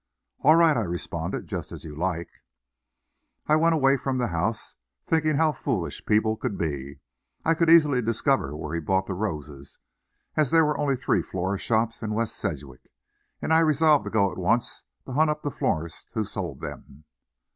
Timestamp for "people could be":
6.07-7.01